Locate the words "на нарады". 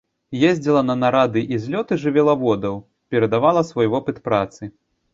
0.87-1.43